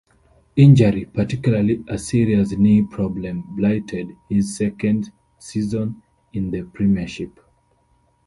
Injury, 0.55 1.05
particularly 1.05 1.83
a 1.87 1.95
serious 1.95 2.53
knee 2.53 2.81
problem, 2.81 3.43
blighted 3.55 4.07
his 4.29 4.57
second 4.57 5.11
season 5.37 6.01
in 6.33 6.49
the 6.49 6.63
Premiership. 6.63 7.39